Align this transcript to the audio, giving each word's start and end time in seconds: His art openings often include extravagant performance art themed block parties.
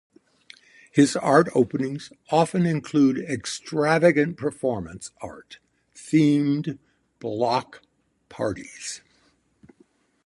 His 0.91 1.15
art 1.15 1.49
openings 1.53 2.11
often 2.31 2.65
include 2.65 3.19
extravagant 3.19 4.35
performance 4.35 5.11
art 5.21 5.59
themed 5.95 6.79
block 7.19 7.83
parties. 8.27 9.01